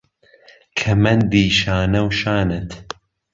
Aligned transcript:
کهمهندی 0.75 1.49
شانه 1.49 2.01
و 2.07 2.11
شانت 2.11 2.85